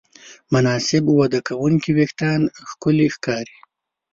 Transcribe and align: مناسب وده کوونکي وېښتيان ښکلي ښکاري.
مناسب 0.53 1.03
وده 1.19 1.39
کوونکي 1.47 1.89
وېښتيان 1.97 2.41
ښکلي 2.69 3.07
ښکاري. 3.15 3.57